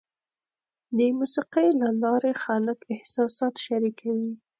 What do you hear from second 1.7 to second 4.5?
له لارې خلک احساسات شریکوي.